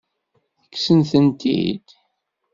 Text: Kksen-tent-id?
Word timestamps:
Kksen-tent-id? 0.71 1.87